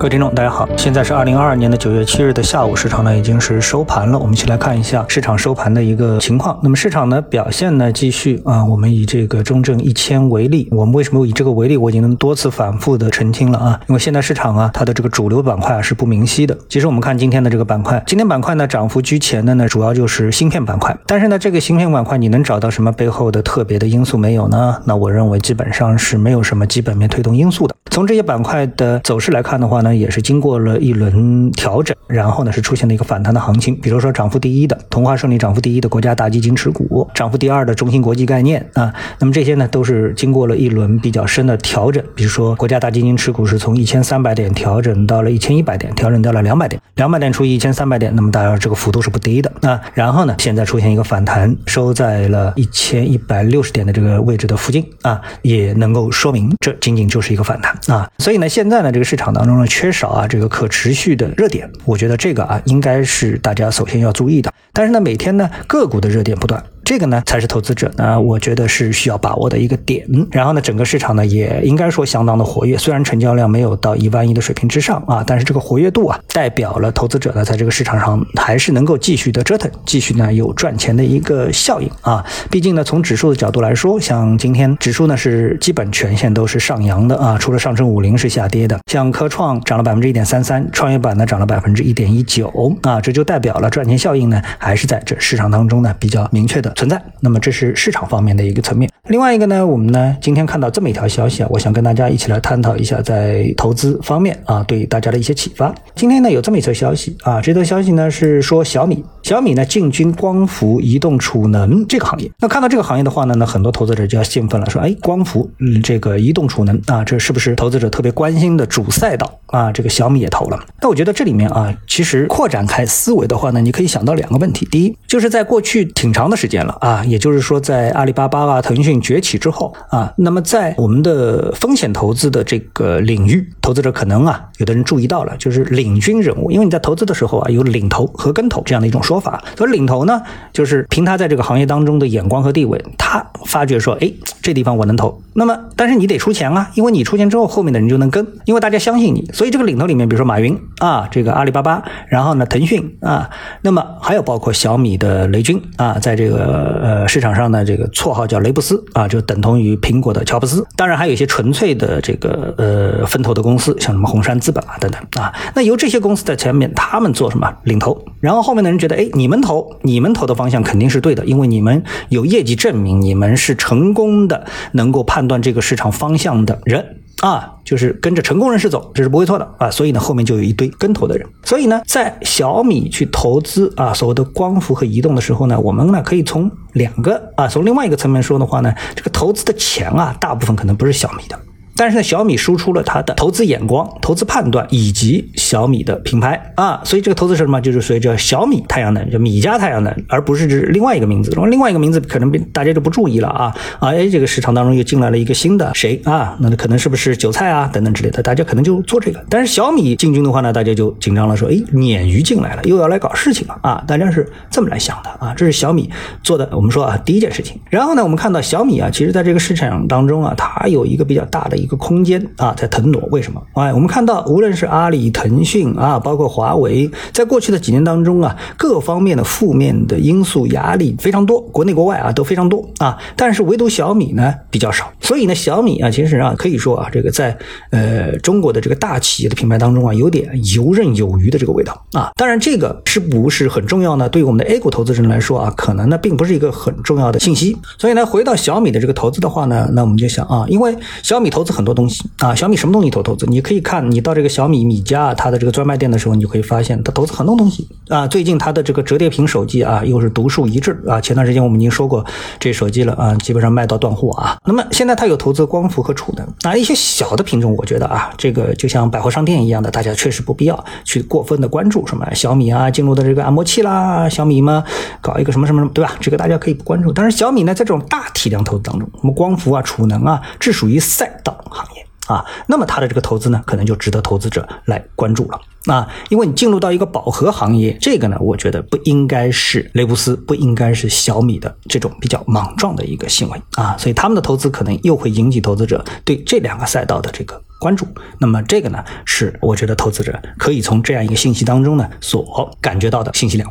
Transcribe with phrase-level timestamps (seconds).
[0.00, 4.18] 各位听众，大家好，现在是二零二二年的九月七日的下午，市场呢已经是收盘了。
[4.18, 6.58] 我们一起来看一下市场收盘的一个情况。
[6.62, 11.76] 那么市场呢表现呢继续啊，我们以这个中证一千为例，我们为什么以这个为例？
[11.76, 16.56] 我已经多次反复的澄清了啊，因为现在市场啊它的这个主流板块啊是不明晰的。
[16.70, 24.80] 其实我们看今天的这个板块，今天板块呢涨幅居前的呢主要就是芯片板块，但是呢这个芯片板块你能找到什么背后的特别的因素没有呢？
[24.86, 27.74] 那我认为基本上是没有什么基本面推动因素的。
[27.90, 33.74] 从这些板块的走势来看的话呢，也是经过了一轮调整，然后呢是出现了一个反弹的行情。
[33.76, 42.02] 比如说涨幅第一的同花顺利，涨幅第一的国家大基金持股，涨幅第二的中芯国际概念啊，那么这些呢都是经过了一轮比较深的调整。
[42.14, 49.80] 比如说国家大基金持股是从一千三百点调整到了一千一百点，调整到了两百点，两百点除以一千三百点，那么当然这个幅度是不低的啊。
[49.94, 57.76] 然后呢，现在出现一个反弹，收在了一千一百六十点的这个位置的附近啊，也能够说明这仅仅就是一个反弹。
[57.88, 64.52] 啊，所以呢，现在呢，这个市场当中呢，缺少啊这个可持续的热点，我觉得这个啊，应该是大家首先要注意的。
[64.72, 66.62] 但是呢，每天呢，个股的热点不断。
[66.84, 70.04] 这个呢，才是投资者呢，我觉得是需要把握的一个点。
[70.32, 72.76] 然后呢，整个市场呢，也应该说相当的活跃。
[72.76, 82.24] 虽然成交量没有到一万亿的水平之上啊，但是这个活跃度啊，代表了投资者呢，在这个市场上还是能够继续的折腾，继续呢有赚钱的一个效应啊。
[82.50, 88.78] 毕竟呢，从指数的角度来说，像今天指数呢是基本全线都是上扬的啊，除了上证五零是下跌的。
[88.90, 96.69] 像科创涨了百分之一点三三，创业板呢涨了百分之一点一九啊，这就代表了赚钱效应呢，还是在这市场当中呢比较明确的。
[96.74, 98.90] 存在，那么这是市场方面的一个层面。
[99.08, 105.74] 另外一个呢，我们呢今天看到这么一条消息啊，我想跟大家一起来探讨一下在投资方面啊对大家的一些启发。
[105.94, 112.28] 今天呢有这么一则消息啊，这则消息呢是说小米，小米呢进军光伏、移动储能这个行业。
[112.40, 119.70] 那看到这个行业的话呢，那很多投资者就要兴奋了，说哎，光伏，嗯，这个移动储能啊，这是不是投资者特别关心的主赛道啊？
[119.70, 120.58] 这个小米也投了。
[120.82, 124.66] 那我觉得这里面啊，其实扩展开思维的话呢，你可以想到两个问题。
[124.68, 126.76] 第一，就是在过去挺长的时间了。
[126.80, 136.50] 啊，也就是说，在阿里巴巴啊、腾讯崛起之后啊，那么在我们的风险投资的这个领域，投资者可能啊，有的人注意到了，就是领军人物。
[136.50, 139.19] 因为你在投资的时候啊，有领头和跟投这样的一种说。
[139.20, 140.22] 法所以领头呢，
[140.52, 144.10] 就是凭他在这个行业当中的眼光和地位，他发觉说，哎，
[144.40, 145.20] 这地方我能投。
[145.34, 149.30] 那么，但是你得出钱啊，因为你出钱之后，后面的人就能跟，因为大家相信你。
[149.32, 153.30] 所以这个领头里面，比如说马云啊，这个阿里巴巴，然后呢，腾讯啊，
[153.62, 156.80] 那么还有包括小米的雷军啊，在这个。
[156.80, 160.66] 呃，市场上呢，这个绰号叫雷布斯啊，就等同于苹果的乔布斯。
[160.76, 165.32] 当然，还有一些纯粹的这个呃分投的公司，像什么红杉资本啊等等啊。
[165.54, 176.96] 那由这些公司在前面，他们做什么领头，然后后面的人觉得，哎，你们投，你们投的方向肯定是对的，因为你们有业绩证明，你们是成功的，能够判断这个市场方向的人。
[177.20, 179.70] 啊，就是跟着成功人士走，这是不会错的啊。
[179.70, 181.28] 所以呢，后面就有一堆跟投的人。
[181.42, 191.38] 所以呢，在小米去投资啊，所谓的光伏和移动的时候呢，我们呢可以从两个啊，从另外一个层面说的话呢，这个投资的钱啊，大部分可能不是小米的。
[191.80, 197.58] 但是呢，小米输出了它的投资眼光、投资判断以及小米的品牌啊，所以这个投资是什么？
[197.58, 201.30] 就是随着小米太阳能，就米家太阳能，而不是指另外一个名字。
[201.48, 203.44] 另外一个名字可能被大家就不注意了啊
[203.78, 203.88] 啊！
[203.88, 206.36] 哎，这个市场当中又进来了一个新的谁啊？
[206.40, 208.22] 那可能是不是韭菜啊等等之类的？
[208.22, 209.24] 大家可能就做这个。
[209.30, 213.82] 但是小米进军的话呢，大家就紧张了，说哎，鲶鱼进来了，又要来搞事情了啊！
[213.86, 215.90] 大家是这么来想的啊，这是小米
[216.22, 216.46] 做的。
[216.52, 217.58] 我们说啊，第一件事情。
[217.70, 221.80] 然后呢，我们看到小米啊，其实在这个市场当中啊，它有一个比较大的一个。
[221.80, 223.40] 空间啊，在腾挪，为什么？
[223.54, 232.98] 哎，我们看到，无论是阿里、腾讯啊，包括华为，在过去的几年当中啊，各方面的负面的因素压力非常多，国内国外啊都非常多啊。
[233.16, 237.34] 但是唯独小米呢比较少，所以呢，小米啊，其实啊可以说啊，这个在
[237.70, 242.10] 呃中国的这个大企业的品牌当中啊，有点游刃有余的这个味道啊。
[242.14, 244.06] 当然，这个是不是很重要呢？
[244.06, 247.56] 对于我们的 A 股投资人来说啊，可能呢并不是一个很重要的信息。
[247.78, 251.70] 所以呢，回到小米的这个投资的话呢，那我们就想啊，因为小米投资很很。
[251.70, 253.24] 多东西啊，小米什么东西投投资？
[253.26, 258.08] 你可以看，你到这个小米米家它的这个专卖店的时候，你就可以发现它投资很多东西啊。
[258.08, 261.00] 最近它的这个折叠屏手机啊，又是独树一帜啊。
[261.00, 262.04] 前段时间我们已经说过
[262.40, 264.36] 这手机了啊，基本上卖到断货啊。
[264.44, 274.64] 那么现在它有投资光伏和储能啊，一些小的品种，我觉得啊，这个就像百货商店一样的，大家确实不必要去过分的关注什么小米啊进入的这个按摩器啦，小米嘛
[275.00, 275.92] 搞一个什么什么什么，对吧？
[276.00, 276.92] 这个大家可以不关注。
[276.92, 281.36] 但是小米呢，在这种大体量投资当中，我们光伏啊、储能啊，这属于赛道。
[281.48, 297.86] 行业啊，那么它的这个投资呢，可能就值得投资者来关注了啊，因为你进入到一个饱和行业，这个呢，我觉得不应该是雷布斯，不应该是小米的这种比较莽撞的一个行为啊，所以他们的投资可能又会引起投资者对这两个赛道的这个关注。
[298.18, 303.48] 那么这个呢，是我觉得投资者可以从这样一个信息当中呢所感觉到的信息量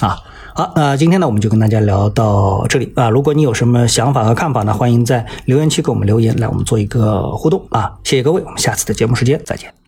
[0.00, 0.18] 啊。
[0.56, 3.10] 好，那今天呢，我们就跟大家聊到这里啊。
[3.10, 7.98] 如果你有什么想法和看法呢，欢迎在留言区给我们留言，来我们做一个互动啊。
[8.04, 9.83] 谢谢各位，我们下次的节目时间再见。